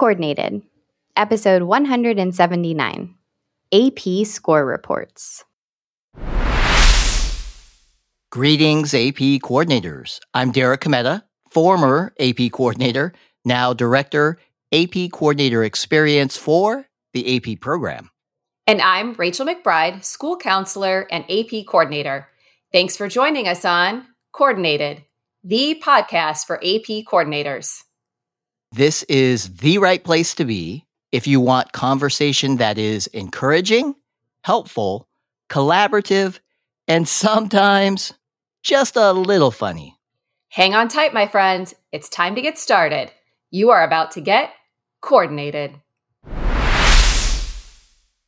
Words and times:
Coordinated, 0.00 0.62
Episode 1.14 1.64
179 1.64 3.14
AP 3.70 4.24
Score 4.24 4.64
Reports. 4.64 5.44
Greetings, 8.30 8.94
AP 8.94 9.42
coordinators. 9.42 10.18
I'm 10.32 10.52
Derek 10.52 10.80
Cometa, 10.80 11.24
former 11.50 12.14
AP 12.18 12.50
coordinator, 12.50 13.12
now 13.44 13.74
director, 13.74 14.38
AP 14.72 15.10
coordinator 15.12 15.62
experience 15.62 16.34
for 16.38 16.86
the 17.12 17.36
AP 17.36 17.60
program. 17.60 18.08
And 18.66 18.80
I'm 18.80 19.12
Rachel 19.12 19.44
McBride, 19.44 20.02
school 20.02 20.38
counselor 20.38 21.08
and 21.10 21.30
AP 21.30 21.66
coordinator. 21.66 22.26
Thanks 22.72 22.96
for 22.96 23.06
joining 23.06 23.46
us 23.46 23.66
on 23.66 24.06
Coordinated, 24.32 25.04
the 25.44 25.78
podcast 25.84 26.46
for 26.46 26.56
AP 26.56 27.04
coordinators. 27.04 27.82
This 28.72 29.02
is 29.04 29.56
the 29.56 29.78
right 29.78 30.02
place 30.02 30.32
to 30.36 30.44
be 30.44 30.86
if 31.10 31.26
you 31.26 31.40
want 31.40 31.72
conversation 31.72 32.58
that 32.58 32.78
is 32.78 33.08
encouraging, 33.08 33.96
helpful, 34.44 35.08
collaborative, 35.50 36.38
and 36.86 37.08
sometimes 37.08 38.12
just 38.62 38.94
a 38.94 39.12
little 39.12 39.50
funny. 39.50 39.98
Hang 40.50 40.76
on 40.76 40.86
tight, 40.86 41.12
my 41.12 41.26
friends. 41.26 41.74
It's 41.90 42.08
time 42.08 42.36
to 42.36 42.40
get 42.40 42.58
started. 42.58 43.10
You 43.50 43.70
are 43.70 43.82
about 43.82 44.12
to 44.12 44.20
get 44.20 44.52
coordinated. 45.00 45.74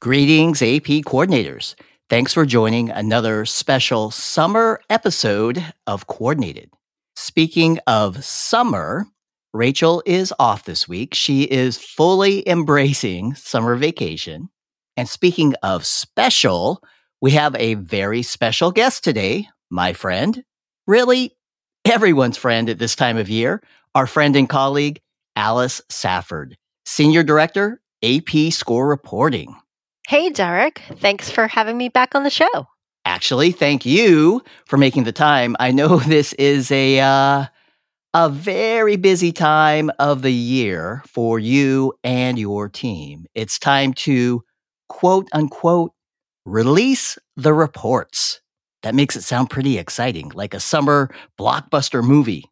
Greetings, 0.00 0.60
AP 0.60 1.04
coordinators. 1.06 1.76
Thanks 2.10 2.34
for 2.34 2.44
joining 2.44 2.90
another 2.90 3.44
special 3.44 4.10
summer 4.10 4.80
episode 4.90 5.72
of 5.86 6.08
Coordinated. 6.08 6.72
Speaking 7.14 7.78
of 7.86 8.24
summer, 8.24 9.06
Rachel 9.54 10.02
is 10.06 10.32
off 10.38 10.64
this 10.64 10.88
week. 10.88 11.12
She 11.12 11.42
is 11.42 11.76
fully 11.76 12.48
embracing 12.48 13.34
summer 13.34 13.76
vacation. 13.76 14.48
And 14.96 15.06
speaking 15.06 15.54
of 15.62 15.84
special, 15.84 16.82
we 17.20 17.32
have 17.32 17.54
a 17.56 17.74
very 17.74 18.22
special 18.22 18.72
guest 18.72 19.04
today, 19.04 19.48
my 19.70 19.92
friend, 19.92 20.42
really 20.86 21.36
everyone's 21.84 22.38
friend 22.38 22.70
at 22.70 22.78
this 22.78 22.96
time 22.96 23.18
of 23.18 23.28
year, 23.28 23.62
our 23.94 24.06
friend 24.06 24.36
and 24.36 24.48
colleague, 24.48 25.00
Alice 25.36 25.82
Safford, 25.88 26.56
Senior 26.86 27.22
Director, 27.22 27.80
AP 28.02 28.52
Score 28.52 28.88
Reporting. 28.88 29.54
Hey, 30.08 30.30
Derek. 30.30 30.80
Thanks 30.96 31.30
for 31.30 31.46
having 31.46 31.76
me 31.76 31.88
back 31.88 32.14
on 32.14 32.24
the 32.24 32.30
show. 32.30 32.66
Actually, 33.04 33.52
thank 33.52 33.84
you 33.84 34.42
for 34.64 34.76
making 34.76 35.04
the 35.04 35.12
time. 35.12 35.56
I 35.60 35.72
know 35.72 35.98
this 35.98 36.32
is 36.34 36.70
a 36.70 37.00
uh, 37.00 37.46
a 38.14 38.28
very 38.28 38.96
busy 38.96 39.32
time 39.32 39.90
of 39.98 40.22
the 40.22 40.32
year 40.32 41.02
for 41.06 41.38
you 41.38 41.94
and 42.04 42.38
your 42.38 42.68
team. 42.68 43.24
It's 43.34 43.58
time 43.58 43.94
to 43.94 44.42
quote 44.88 45.28
unquote 45.32 45.92
release 46.44 47.18
the 47.36 47.54
reports. 47.54 48.40
That 48.82 48.94
makes 48.94 49.16
it 49.16 49.22
sound 49.22 49.48
pretty 49.48 49.78
exciting, 49.78 50.32
like 50.34 50.54
a 50.54 50.60
summer 50.60 51.14
blockbuster 51.38 52.02
movie. 52.02 52.44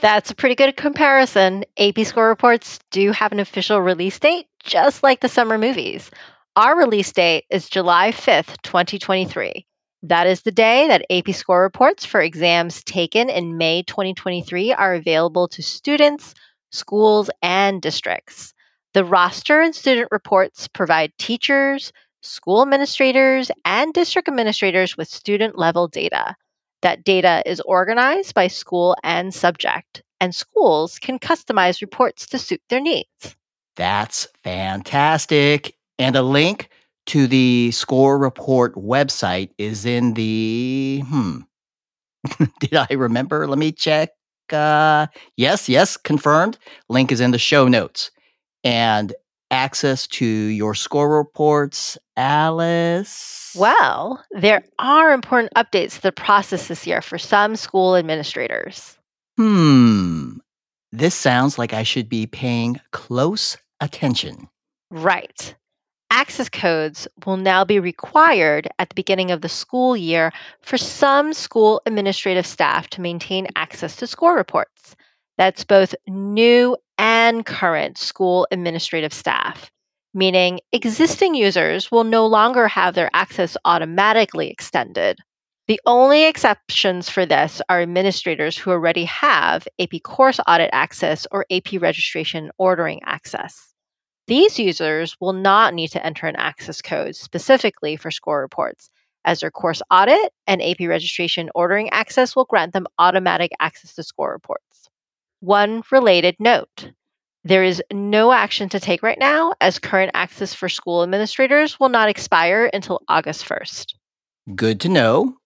That's 0.00 0.30
a 0.30 0.34
pretty 0.34 0.54
good 0.54 0.76
comparison. 0.76 1.64
AP 1.78 2.00
Score 2.00 2.28
Reports 2.28 2.80
do 2.90 3.12
have 3.12 3.32
an 3.32 3.38
official 3.38 3.80
release 3.80 4.18
date, 4.18 4.46
just 4.64 5.02
like 5.02 5.20
the 5.20 5.28
summer 5.28 5.58
movies. 5.58 6.10
Our 6.56 6.76
release 6.76 7.12
date 7.12 7.44
is 7.50 7.68
July 7.68 8.10
5th, 8.12 8.60
2023. 8.62 9.66
That 10.04 10.26
is 10.26 10.42
the 10.42 10.52
day 10.52 10.86
that 10.88 11.06
AP 11.08 11.34
Score 11.34 11.62
Reports 11.62 12.04
for 12.04 12.20
exams 12.20 12.84
taken 12.84 13.30
in 13.30 13.56
May 13.56 13.84
2023 13.84 14.74
are 14.74 14.92
available 14.92 15.48
to 15.48 15.62
students, 15.62 16.34
schools, 16.70 17.30
and 17.40 17.80
districts. 17.80 18.52
The 18.92 19.02
roster 19.02 19.62
and 19.62 19.74
student 19.74 20.08
reports 20.10 20.68
provide 20.68 21.16
teachers, 21.16 21.90
school 22.20 22.60
administrators, 22.60 23.50
and 23.64 23.94
district 23.94 24.28
administrators 24.28 24.94
with 24.94 25.08
student 25.08 25.56
level 25.56 25.88
data. 25.88 26.36
That 26.82 27.02
data 27.02 27.42
is 27.46 27.60
organized 27.60 28.34
by 28.34 28.48
school 28.48 28.96
and 29.02 29.32
subject, 29.32 30.02
and 30.20 30.34
schools 30.34 30.98
can 30.98 31.18
customize 31.18 31.80
reports 31.80 32.26
to 32.26 32.38
suit 32.38 32.60
their 32.68 32.82
needs. 32.82 33.36
That's 33.74 34.28
fantastic. 34.42 35.76
And 35.98 36.14
a 36.14 36.22
link 36.22 36.68
to 37.06 37.26
the 37.26 37.70
score 37.70 38.18
report 38.18 38.74
website 38.74 39.50
is 39.58 39.84
in 39.84 40.14
the 40.14 41.02
hmm. 41.06 41.38
Did 42.60 42.74
I 42.74 42.94
remember? 42.94 43.46
Let 43.46 43.58
me 43.58 43.72
check. 43.72 44.10
Uh, 44.52 45.06
yes, 45.36 45.68
yes, 45.68 45.96
confirmed. 45.96 46.58
Link 46.88 47.12
is 47.12 47.20
in 47.20 47.30
the 47.30 47.38
show 47.38 47.68
notes. 47.68 48.10
And 48.62 49.12
access 49.50 50.06
to 50.06 50.26
your 50.26 50.74
score 50.74 51.16
reports, 51.16 51.98
Alice? 52.16 53.54
Well, 53.56 54.24
there 54.30 54.64
are 54.78 55.12
important 55.12 55.52
updates 55.54 55.96
to 55.96 56.02
the 56.02 56.12
process 56.12 56.68
this 56.68 56.86
year 56.86 57.02
for 57.02 57.18
some 57.18 57.56
school 57.56 57.96
administrators. 57.96 58.96
Hmm. 59.36 60.38
This 60.92 61.14
sounds 61.14 61.58
like 61.58 61.72
I 61.72 61.82
should 61.82 62.08
be 62.08 62.26
paying 62.26 62.80
close 62.92 63.56
attention. 63.80 64.48
Right. 64.90 65.54
Access 66.16 66.48
codes 66.48 67.08
will 67.26 67.38
now 67.38 67.64
be 67.64 67.80
required 67.80 68.68
at 68.78 68.88
the 68.88 68.94
beginning 68.94 69.32
of 69.32 69.40
the 69.40 69.48
school 69.48 69.96
year 69.96 70.32
for 70.60 70.78
some 70.78 71.32
school 71.32 71.82
administrative 71.86 72.46
staff 72.46 72.88
to 72.90 73.00
maintain 73.00 73.48
access 73.56 73.96
to 73.96 74.06
score 74.06 74.36
reports. 74.36 74.94
That's 75.38 75.64
both 75.64 75.92
new 76.06 76.76
and 76.98 77.44
current 77.44 77.98
school 77.98 78.46
administrative 78.52 79.12
staff, 79.12 79.72
meaning 80.14 80.60
existing 80.70 81.34
users 81.34 81.90
will 81.90 82.04
no 82.04 82.26
longer 82.26 82.68
have 82.68 82.94
their 82.94 83.10
access 83.12 83.56
automatically 83.64 84.50
extended. 84.50 85.18
The 85.66 85.80
only 85.84 86.26
exceptions 86.26 87.08
for 87.08 87.26
this 87.26 87.60
are 87.68 87.82
administrators 87.82 88.56
who 88.56 88.70
already 88.70 89.06
have 89.06 89.66
AP 89.80 90.00
course 90.04 90.38
audit 90.46 90.70
access 90.72 91.26
or 91.32 91.44
AP 91.50 91.72
registration 91.80 92.52
ordering 92.56 93.00
access. 93.04 93.73
These 94.26 94.58
users 94.58 95.16
will 95.20 95.34
not 95.34 95.74
need 95.74 95.88
to 95.88 96.04
enter 96.04 96.26
an 96.26 96.36
access 96.36 96.80
code 96.80 97.14
specifically 97.14 97.96
for 97.96 98.10
score 98.10 98.40
reports, 98.40 98.88
as 99.24 99.40
their 99.40 99.50
course 99.50 99.82
audit 99.90 100.32
and 100.46 100.62
AP 100.62 100.80
registration 100.80 101.50
ordering 101.54 101.90
access 101.90 102.34
will 102.34 102.46
grant 102.46 102.72
them 102.72 102.86
automatic 102.98 103.52
access 103.60 103.94
to 103.94 104.02
score 104.02 104.32
reports. 104.32 104.88
One 105.40 105.82
related 105.90 106.36
note 106.38 106.90
there 107.46 107.62
is 107.62 107.82
no 107.92 108.32
action 108.32 108.70
to 108.70 108.80
take 108.80 109.02
right 109.02 109.18
now, 109.18 109.52
as 109.60 109.78
current 109.78 110.12
access 110.14 110.54
for 110.54 110.70
school 110.70 111.02
administrators 111.02 111.78
will 111.78 111.90
not 111.90 112.08
expire 112.08 112.70
until 112.72 113.02
August 113.06 113.44
1st. 113.44 113.94
Good 114.54 114.80
to 114.80 114.88
know. 114.88 115.36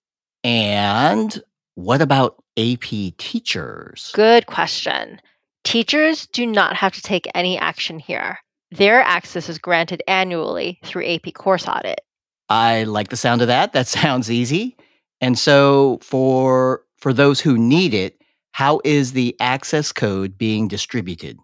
And 0.45 1.43
what 1.75 2.01
about 2.01 2.37
AP 2.57 3.17
teachers? 3.19 4.13
Good 4.15 4.47
question. 4.47 5.21
Teachers 5.65 6.29
do 6.29 6.47
not 6.47 6.77
have 6.77 6.95
to 6.95 7.03
take 7.03 7.27
any 7.35 7.59
action 7.59 7.99
here. 7.99 8.39
Their 8.71 9.01
access 9.01 9.49
is 9.49 9.59
granted 9.59 10.03
annually 10.07 10.79
through 10.85 11.07
AP 11.07 11.33
Course 11.35 11.67
Audit. 11.67 12.01
I 12.49 12.85
like 12.85 13.09
the 13.09 13.17
sound 13.17 13.41
of 13.41 13.49
that. 13.49 13.73
That 13.73 13.87
sounds 14.01 14.31
easy. 14.31 14.77
And 15.21 15.39
so 15.39 15.99
for 16.03 16.83
for 16.97 17.13
those 17.13 17.41
who 17.41 17.57
need 17.57 17.95
it, 17.95 18.21
how 18.53 18.81
is 18.85 19.13
the 19.13 19.37
access 19.41 19.93
code 19.93 20.37
being 20.37 20.69
distributed? 20.69 21.39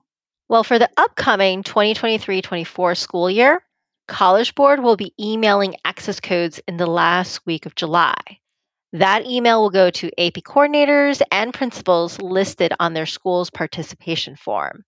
Well, 0.48 0.64
for 0.64 0.78
the 0.78 0.90
upcoming 0.96 1.62
2023-24 1.62 2.96
school 2.96 3.30
year, 3.30 3.62
College 4.08 4.54
Board 4.54 4.82
will 4.82 4.96
be 4.96 5.14
emailing 5.18 5.76
access 5.84 6.20
codes 6.20 6.60
in 6.68 6.76
the 6.76 6.86
last 6.86 7.46
week 7.46 7.66
of 7.66 7.74
July. 7.74 8.16
That 8.92 9.26
email 9.26 9.62
will 9.62 9.70
go 9.70 9.91
to 9.91 10.20
AP 10.20 10.34
coordinators 10.44 11.22
and 11.32 11.54
principals 11.54 12.20
listed 12.20 12.72
on 12.78 12.94
their 12.94 13.06
school's 13.06 13.50
participation 13.50 14.36
form 14.36 14.84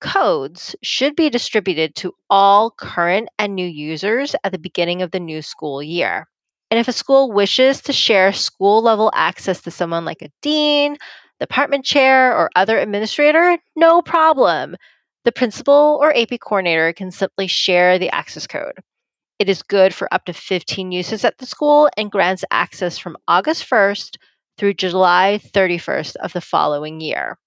codes 0.00 0.74
should 0.82 1.14
be 1.14 1.30
distributed 1.30 1.94
to 1.96 2.14
all 2.28 2.70
current 2.70 3.28
and 3.38 3.54
new 3.54 3.66
users 3.66 4.34
at 4.42 4.52
the 4.52 4.58
beginning 4.58 5.02
of 5.02 5.10
the 5.10 5.20
new 5.20 5.42
school 5.42 5.82
year. 5.82 6.26
And 6.70 6.78
if 6.78 6.88
a 6.88 6.92
school 6.92 7.32
wishes 7.32 7.82
to 7.82 7.92
share 7.92 8.32
school 8.32 8.82
level 8.82 9.10
access 9.14 9.60
to 9.62 9.70
someone 9.70 10.04
like 10.04 10.22
a 10.22 10.30
dean, 10.40 10.96
department 11.40 11.84
chair, 11.84 12.36
or 12.36 12.50
other 12.54 12.78
administrator, 12.78 13.58
no 13.76 14.02
problem. 14.02 14.76
The 15.24 15.32
principal 15.32 15.98
or 16.00 16.16
AP 16.16 16.40
coordinator 16.40 16.92
can 16.92 17.10
simply 17.10 17.46
share 17.46 17.98
the 17.98 18.14
access 18.14 18.46
code. 18.46 18.78
It 19.38 19.48
is 19.48 19.62
good 19.62 19.94
for 19.94 20.12
up 20.12 20.26
to 20.26 20.32
15 20.32 20.92
uses 20.92 21.24
at 21.24 21.38
the 21.38 21.46
school 21.46 21.88
and 21.96 22.10
grants 22.10 22.44
access 22.50 22.98
from 22.98 23.16
August 23.26 23.68
1st 23.68 24.16
through 24.58 24.74
July 24.74 25.40
31st 25.42 26.16
of 26.16 26.32
the 26.32 26.40
following 26.40 27.00
year. 27.00 27.38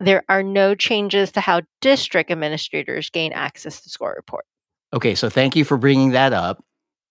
There 0.00 0.24
are 0.30 0.42
no 0.42 0.74
changes 0.74 1.30
to 1.32 1.40
how 1.40 1.60
district 1.82 2.30
administrators 2.30 3.10
gain 3.10 3.32
access 3.32 3.82
to 3.82 3.90
score 3.90 4.14
report. 4.16 4.46
Okay, 4.94 5.14
so 5.14 5.28
thank 5.28 5.54
you 5.54 5.64
for 5.64 5.76
bringing 5.76 6.10
that 6.12 6.32
up. 6.32 6.64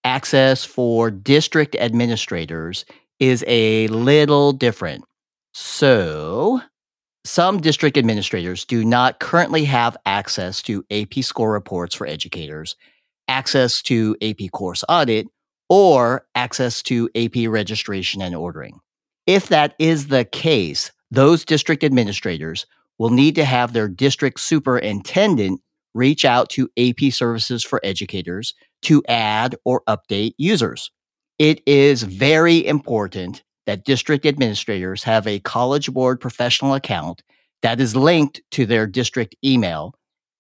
Access 0.03 0.65
for 0.65 1.12
district 1.12 1.75
administrators 1.75 2.86
is 3.19 3.45
a 3.47 3.88
little 3.88 4.53
different. 4.53 5.06
So, 5.53 6.62
some 7.25 7.62
district 7.62 7.97
administrators 7.97 8.65
do 8.65 8.83
not 8.83 9.19
currently 9.19 9.65
have 9.65 9.95
access 10.06 10.62
to 10.63 10.83
AP 10.89 11.15
score 11.21 11.51
reports 11.51 11.94
for 11.94 12.07
educators, 12.07 12.75
access 13.27 13.81
to 13.83 14.15
AP 14.21 14.51
course 14.51 14.83
audit, 14.89 15.27
or 15.69 16.25
access 16.33 16.81
to 16.83 17.09
AP 17.15 17.47
registration 17.47 18.21
and 18.21 18.36
ordering. 18.36 18.80
If 19.27 19.50
that 19.50 19.75
is 19.77 20.07
the 20.07 20.25
case, 20.25 20.91
those 21.12 21.45
district 21.45 21.83
administrators 21.83 22.65
will 23.00 23.10
need 23.10 23.36
to 23.36 23.46
have 23.46 23.74
their 23.74 23.88
district 23.88 24.40
superintendent 24.40 25.62
reach 25.96 26.24
out 26.25 26.50
to 26.50 26.69
AP 26.78 27.12
services 27.12 27.63
for 27.63 27.80
educators 27.84 28.54
to 28.84 29.04
add 29.07 29.56
or 29.66 29.81
update 29.88 30.34
users. 30.38 30.92
It 31.40 31.62
is 31.66 32.04
very 32.04 32.66
important 32.66 33.44
that 33.66 33.86
district 33.86 34.25
administrators 34.25 35.04
have 35.04 35.25
a 35.25 35.40
College 35.40 35.92
Board 35.92 36.19
professional 36.19 36.74
account 36.74 37.24
that 37.62 37.80
is 37.80 37.96
linked 37.96 38.42
to 38.51 38.66
their 38.66 38.86
district 38.86 39.36
email 39.44 39.96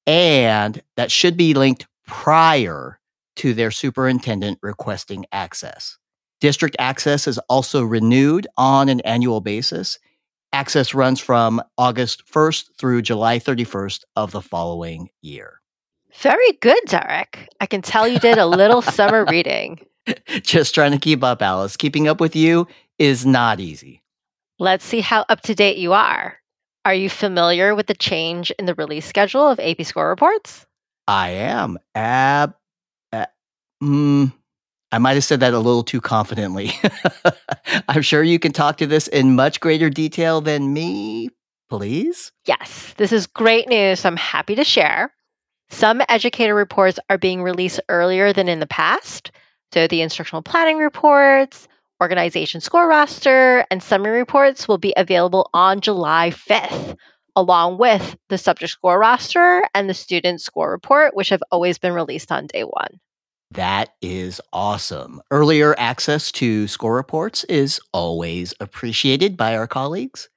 and 0.05 0.81
that 0.97 1.11
should 1.11 1.37
be 1.37 1.53
linked 1.53 1.87
prior 2.07 2.99
to 3.35 3.53
their 3.53 3.71
superintendent 3.71 4.57
requesting 4.61 5.25
access. 5.31 5.97
District 6.41 6.75
access 6.79 7.27
is 7.27 7.37
also 7.49 7.83
renewed 7.83 8.47
on 8.57 8.89
an 8.89 9.01
annual 9.01 9.41
basis. 9.41 9.99
Access 10.59 10.93
runs 10.93 11.21
from 11.21 11.61
August 11.77 12.27
1st 12.29 12.71
through 12.77 13.01
July 13.01 13.39
31st 13.39 14.03
of 14.17 14.31
the 14.31 14.41
following 14.41 15.07
year. 15.21 15.61
Very 16.15 16.51
good, 16.59 16.81
Derek. 16.85 17.47
I 17.61 17.65
can 17.65 17.81
tell 17.81 18.05
you 18.05 18.19
did 18.19 18.37
a 18.37 18.45
little 18.45 18.81
summer 18.97 19.23
reading. 19.23 19.79
Just 20.41 20.75
trying 20.75 20.91
to 20.91 20.97
keep 20.97 21.23
up, 21.23 21.41
Alice. 21.41 21.77
Keeping 21.77 22.09
up 22.09 22.19
with 22.19 22.35
you 22.35 22.67
is 22.97 23.25
not 23.25 23.61
easy. 23.61 24.03
Let's 24.59 24.83
see 24.83 24.99
how 24.99 25.23
up 25.29 25.39
to 25.43 25.55
date 25.55 25.77
you 25.77 25.93
are. 25.93 26.37
Are 26.83 26.93
you 26.93 27.09
familiar 27.09 27.73
with 27.73 27.87
the 27.87 27.93
change 27.93 28.51
in 28.59 28.65
the 28.65 28.75
release 28.75 29.05
schedule 29.05 29.47
of 29.47 29.61
AP 29.61 29.83
score 29.83 30.09
reports? 30.09 30.65
I 31.07 31.29
am. 31.29 31.79
Ab. 31.95 32.53
Uh, 33.13 33.27
mm, 33.81 34.33
I 34.91 34.97
might 34.97 35.13
have 35.13 35.23
said 35.23 35.41
that 35.41 35.53
a 35.53 35.59
little 35.59 35.83
too 35.83 36.01
confidently. 36.01 36.71
I'm 37.87 38.01
sure 38.01 38.23
you 38.23 38.39
can 38.39 38.51
talk 38.51 38.77
to 38.77 38.87
this 38.87 39.07
in 39.07 39.35
much 39.35 39.59
greater 39.59 39.89
detail 39.89 40.41
than 40.41 40.73
me, 40.73 41.29
please. 41.69 42.31
Yes, 42.45 42.93
this 42.97 43.11
is 43.11 43.27
great 43.27 43.69
news. 43.69 44.03
I'm 44.03 44.17
happy 44.17 44.55
to 44.55 44.63
share. 44.63 45.13
Some 45.69 46.01
educator 46.09 46.55
reports 46.55 46.99
are 47.09 47.19
being 47.19 47.43
released 47.43 47.79
earlier 47.89 48.33
than 48.33 48.49
in 48.49 48.59
the 48.59 48.65
past. 48.67 49.31
So 49.71 49.87
the 49.87 50.01
instructional 50.01 50.41
planning 50.41 50.77
reports, 50.77 51.67
organization 52.01 52.59
score 52.59 52.87
roster, 52.87 53.65
and 53.69 53.83
summary 53.83 54.17
reports 54.17 54.67
will 54.67 54.79
be 54.79 54.93
available 54.97 55.51
on 55.53 55.81
July 55.81 56.31
5th, 56.31 56.97
along 57.35 57.77
with 57.77 58.17
the 58.29 58.39
subject 58.39 58.71
score 58.71 58.97
roster 58.97 59.67
and 59.75 59.87
the 59.87 59.93
student 59.93 60.41
score 60.41 60.71
report, 60.71 61.15
which 61.15 61.29
have 61.29 61.43
always 61.51 61.77
been 61.77 61.93
released 61.93 62.31
on 62.31 62.47
day 62.47 62.63
one. 62.63 62.99
That 63.51 63.89
is 64.01 64.39
awesome. 64.53 65.21
Earlier 65.31 65.75
access 65.79 66.31
to 66.33 66.67
score 66.67 66.95
reports 66.95 67.43
is 67.45 67.79
always 67.91 68.53
appreciated 68.59 69.35
by 69.35 69.57
our 69.57 69.67
colleagues. 69.67 70.29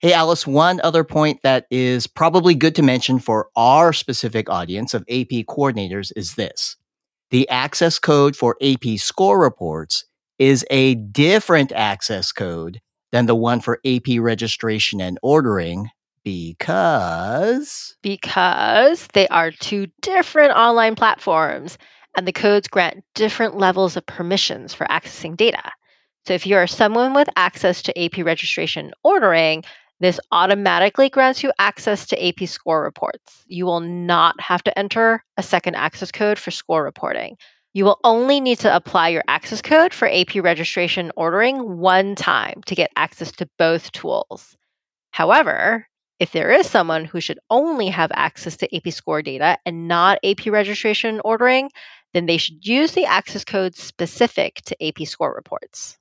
Hey, 0.00 0.12
Alice, 0.12 0.46
one 0.46 0.80
other 0.84 1.02
point 1.02 1.40
that 1.42 1.66
is 1.70 2.06
probably 2.06 2.54
good 2.54 2.74
to 2.74 2.82
mention 2.82 3.18
for 3.18 3.48
our 3.56 3.92
specific 3.92 4.50
audience 4.50 4.92
of 4.92 5.02
AP 5.08 5.46
coordinators 5.48 6.12
is 6.14 6.34
this. 6.34 6.76
The 7.30 7.48
access 7.48 7.98
code 7.98 8.36
for 8.36 8.56
AP 8.60 8.98
score 8.98 9.40
reports 9.40 10.04
is 10.38 10.66
a 10.70 10.96
different 10.96 11.72
access 11.72 12.32
code 12.32 12.80
than 13.12 13.24
the 13.26 13.34
one 13.34 13.60
for 13.60 13.80
AP 13.86 14.18
registration 14.18 15.00
and 15.00 15.18
ordering 15.22 15.88
because 16.24 17.96
because 18.02 19.08
they 19.12 19.26
are 19.28 19.50
two 19.50 19.88
different 20.02 20.52
online 20.52 20.94
platforms 20.94 21.78
and 22.16 22.26
the 22.26 22.32
codes 22.32 22.68
grant 22.68 23.04
different 23.14 23.56
levels 23.56 23.96
of 23.96 24.06
permissions 24.06 24.74
for 24.74 24.86
accessing 24.86 25.36
data. 25.36 25.72
So 26.26 26.34
if 26.34 26.46
you 26.46 26.56
are 26.56 26.66
someone 26.66 27.14
with 27.14 27.28
access 27.36 27.82
to 27.82 28.04
AP 28.04 28.24
registration 28.24 28.92
ordering, 29.02 29.64
this 30.00 30.20
automatically 30.30 31.08
grants 31.08 31.42
you 31.42 31.52
access 31.58 32.06
to 32.06 32.26
AP 32.26 32.48
score 32.48 32.82
reports. 32.82 33.44
You 33.46 33.66
will 33.66 33.80
not 33.80 34.40
have 34.40 34.62
to 34.64 34.78
enter 34.78 35.24
a 35.36 35.42
second 35.42 35.76
access 35.76 36.10
code 36.10 36.38
for 36.38 36.50
score 36.50 36.82
reporting. 36.82 37.36
You 37.72 37.84
will 37.84 37.98
only 38.04 38.40
need 38.40 38.58
to 38.60 38.74
apply 38.74 39.08
your 39.08 39.24
access 39.28 39.62
code 39.62 39.94
for 39.94 40.08
AP 40.08 40.34
registration 40.36 41.10
ordering 41.16 41.78
one 41.78 42.14
time 42.14 42.62
to 42.66 42.74
get 42.74 42.90
access 42.96 43.32
to 43.32 43.48
both 43.58 43.92
tools. 43.92 44.56
However, 45.12 45.86
if 46.18 46.32
there 46.32 46.52
is 46.52 46.68
someone 46.68 47.04
who 47.04 47.20
should 47.20 47.38
only 47.50 47.88
have 47.88 48.12
access 48.14 48.56
to 48.58 48.76
AP 48.76 48.92
score 48.92 49.22
data 49.22 49.58
and 49.66 49.88
not 49.88 50.18
AP 50.22 50.46
registration 50.46 51.20
ordering, 51.24 51.70
then 52.14 52.26
they 52.26 52.36
should 52.36 52.66
use 52.66 52.92
the 52.92 53.04
access 53.04 53.44
code 53.44 53.74
specific 53.74 54.62
to 54.66 54.86
AP 54.86 55.06
score 55.06 55.34
reports. 55.34 55.98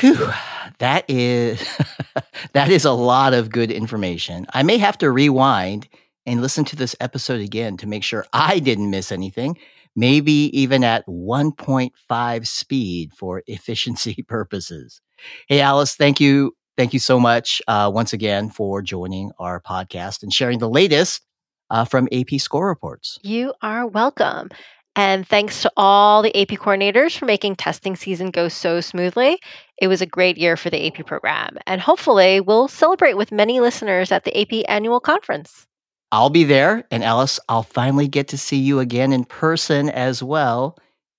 Whew, 0.00 0.30
that 0.78 1.04
is 1.08 1.66
that 2.52 2.70
is 2.70 2.84
a 2.84 2.92
lot 2.92 3.32
of 3.32 3.50
good 3.50 3.70
information. 3.70 4.46
I 4.52 4.62
may 4.62 4.78
have 4.78 4.98
to 4.98 5.10
rewind 5.10 5.88
and 6.26 6.42
listen 6.42 6.64
to 6.66 6.76
this 6.76 6.94
episode 7.00 7.40
again 7.40 7.78
to 7.78 7.86
make 7.86 8.04
sure 8.04 8.26
I 8.32 8.58
didn't 8.58 8.90
miss 8.90 9.10
anything. 9.10 9.56
Maybe 9.96 10.50
even 10.58 10.84
at 10.84 11.06
1.5 11.06 12.46
speed 12.46 13.12
for 13.14 13.42
efficiency 13.46 14.22
purposes. 14.22 15.00
Hey, 15.48 15.60
Alice, 15.60 15.96
thank 15.96 16.20
you. 16.20 16.54
Thank 16.76 16.92
you 16.92 17.00
so 17.00 17.18
much 17.18 17.60
uh, 17.66 17.90
once 17.92 18.12
again 18.12 18.50
for 18.50 18.82
joining 18.82 19.32
our 19.40 19.60
podcast 19.60 20.22
and 20.22 20.32
sharing 20.32 20.60
the 20.60 20.68
latest 20.68 21.22
uh, 21.70 21.84
from 21.84 22.08
AP 22.12 22.38
Score 22.38 22.68
Reports. 22.68 23.18
You 23.22 23.52
are 23.62 23.86
welcome. 23.86 24.50
And 24.98 25.24
thanks 25.28 25.62
to 25.62 25.70
all 25.76 26.22
the 26.22 26.36
AP 26.36 26.58
coordinators 26.58 27.16
for 27.16 27.24
making 27.24 27.54
testing 27.54 27.94
season 27.94 28.32
go 28.32 28.48
so 28.48 28.80
smoothly. 28.80 29.38
It 29.80 29.86
was 29.86 30.02
a 30.02 30.06
great 30.06 30.36
year 30.38 30.56
for 30.56 30.70
the 30.70 30.88
AP 30.88 31.06
program, 31.06 31.56
and 31.68 31.80
hopefully, 31.80 32.40
we'll 32.40 32.66
celebrate 32.66 33.14
with 33.14 33.30
many 33.30 33.60
listeners 33.60 34.10
at 34.10 34.24
the 34.24 34.36
AP 34.36 34.64
annual 34.68 34.98
conference. 34.98 35.68
I'll 36.10 36.30
be 36.30 36.42
there, 36.42 36.84
and 36.90 37.04
Alice, 37.04 37.38
I'll 37.48 37.62
finally 37.62 38.08
get 38.08 38.26
to 38.28 38.36
see 38.36 38.56
you 38.56 38.80
again 38.80 39.12
in 39.12 39.24
person 39.24 39.88
as 39.88 40.20
well. 40.20 40.76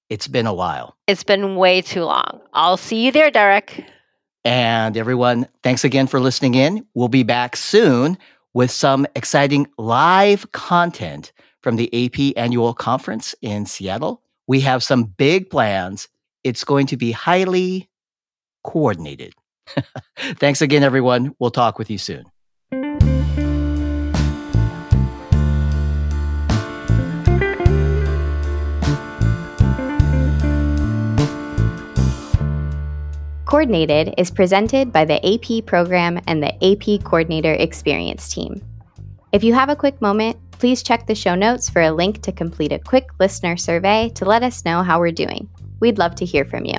It's 0.10 0.28
been 0.28 0.46
a 0.46 0.54
while. 0.54 0.98
It's 1.08 1.24
been 1.24 1.56
way 1.56 1.82
too 1.82 2.04
long. 2.04 2.42
I'll 2.52 2.76
see 2.76 3.06
you 3.06 3.14
there, 3.14 3.32
Derek. 3.32 3.86
And 4.44 4.98
everyone, 4.98 5.48
thanks 5.64 5.86
again 5.86 6.08
for 6.08 6.20
listening 6.20 6.56
in. 6.56 6.86
We'll 6.96 7.08
be 7.08 7.24
back 7.24 7.56
soon 7.56 8.18
with 8.54 8.72
some 8.72 9.08
exciting 9.16 9.68
live 9.78 10.52
content 10.52 11.32
from 11.62 11.76
the 11.76 11.90
AP 12.06 12.38
annual 12.38 12.74
conference 12.74 13.36
in 13.42 13.66
Seattle. 13.66 14.22
We 14.48 14.62
have 14.62 14.84
some 14.84 15.04
big 15.04 15.50
plans. 15.50 16.08
It's 16.44 16.64
going 16.64 16.88
to 16.88 16.98
be 16.98 17.12
highly 17.12 17.90
coordinated. 18.64 19.34
Thanks 20.18 20.62
again, 20.62 20.84
everyone. 20.84 21.36
We'll 21.40 21.52
talk 21.52 21.78
with 21.78 21.90
you 21.90 21.98
soon. 21.98 22.26
Coordinated 33.50 34.14
is 34.16 34.30
presented 34.30 34.94
by 34.94 35.06
the 35.06 35.18
AP 35.26 35.66
program 35.66 36.20
and 36.28 36.44
the 36.44 36.54
AP 36.64 37.04
Coordinator 37.04 37.54
Experience 37.54 38.30
team. 38.30 38.62
If 39.34 39.44
you 39.44 39.56
have 39.56 39.70
a 39.70 39.76
quick 39.76 40.00
moment, 40.02 40.38
please 40.60 40.84
check 40.84 41.08
the 41.08 41.16
show 41.16 41.36
notes 41.36 41.70
for 41.70 41.82
a 41.82 41.92
link 41.92 42.22
to 42.22 42.34
complete 42.34 42.74
a 42.74 42.80
quick 42.80 43.10
listener 43.18 43.56
survey 43.56 44.12
to 44.14 44.26
let 44.26 44.44
us 44.44 44.66
know 44.66 44.84
how 44.84 45.00
we're 45.00 45.12
doing. 45.12 45.50
We'd 45.80 45.98
love 45.98 46.16
to 46.16 46.26
hear 46.26 46.44
from 46.44 46.66
you. 46.66 46.78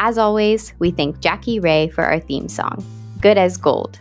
As 0.00 0.18
always, 0.18 0.74
we 0.80 0.90
thank 0.90 1.20
Jackie 1.20 1.60
Rae 1.60 1.88
for 1.88 2.02
our 2.02 2.18
theme 2.18 2.48
song, 2.48 2.84
Good 3.20 3.38
as 3.38 3.56
Gold. 3.56 4.00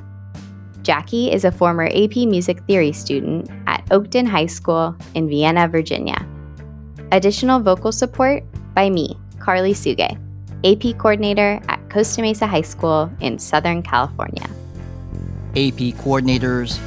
Jackie 0.81 1.31
is 1.31 1.45
a 1.45 1.51
former 1.51 1.85
AP 1.85 2.15
Music 2.27 2.61
Theory 2.65 2.91
student 2.91 3.49
at 3.67 3.85
Oakton 3.85 4.27
High 4.27 4.47
School 4.47 4.97
in 5.13 5.29
Vienna, 5.29 5.67
Virginia. 5.67 6.17
Additional 7.11 7.59
vocal 7.59 7.91
support 7.91 8.43
by 8.73 8.89
me, 8.89 9.15
Carly 9.39 9.73
Suge, 9.73 10.17
AP 10.65 10.97
Coordinator 10.97 11.61
at 11.69 11.89
Costa 11.91 12.23
Mesa 12.23 12.47
High 12.47 12.61
School 12.61 13.09
in 13.21 13.37
Southern 13.37 13.83
California. 13.83 14.49
AP 15.55 15.93
coordinators, 16.01 16.79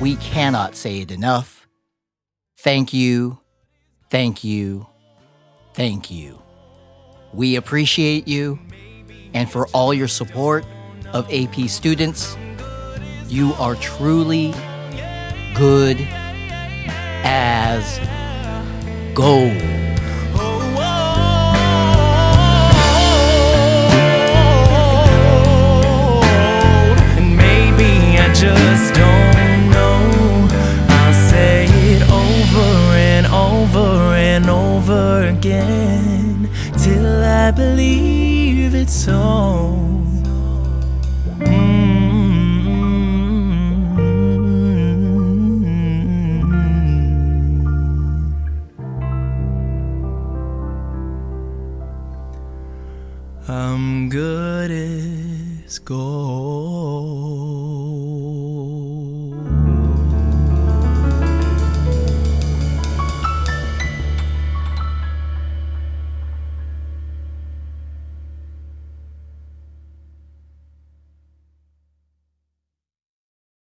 we 0.00 0.16
cannot 0.16 0.74
say 0.74 1.00
it 1.00 1.10
enough. 1.10 1.66
Thank 2.58 2.92
you, 2.92 3.38
thank 4.10 4.44
you, 4.44 4.86
thank 5.74 6.10
you. 6.10 6.40
We 7.32 7.56
appreciate 7.56 8.26
you 8.26 8.58
and 9.34 9.50
for 9.50 9.66
all 9.68 9.92
your 9.92 10.08
support 10.08 10.64
of 11.12 11.32
AP 11.32 11.68
students. 11.68 12.36
You 13.28 13.52
are 13.54 13.74
truly 13.76 14.54
good 15.54 15.98
as 17.24 17.98
gold. 19.14 19.77
Again 35.38 36.50
till 36.82 37.22
I 37.22 37.52
believe 37.52 38.74
it's 38.74 38.92
so. 38.92 39.22
Mm-hmm. 41.38 41.88
I'm 53.48 54.08
good 54.08 54.70
as 54.72 55.78
gold. 55.78 56.67